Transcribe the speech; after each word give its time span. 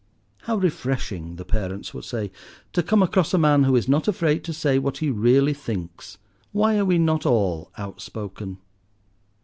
"How 0.45 0.55
refreshing," 0.55 1.35
the 1.35 1.45
parents 1.45 1.93
would 1.93 2.05
say, 2.05 2.31
"to 2.73 2.81
come 2.81 3.03
across 3.03 3.35
a 3.35 3.37
man 3.37 3.65
who 3.65 3.75
is 3.75 3.87
not 3.87 4.07
afraid 4.07 4.43
to 4.45 4.51
say 4.51 4.79
what 4.79 4.97
he 4.97 5.11
really 5.11 5.53
thinks. 5.53 6.17
Why 6.51 6.77
are 6.79 6.85
we 6.85 6.97
not 6.97 7.23
all 7.23 7.69
outspoken?" 7.77 8.57